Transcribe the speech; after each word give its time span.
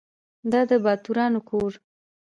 دا 0.51 0.61
د 0.69 0.71
باتورانو 0.85 1.39
کور. 1.49 1.71